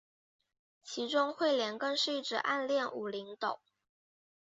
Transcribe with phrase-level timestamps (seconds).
[0.81, 3.59] 其中彗莲更是一直暗恋武零斗。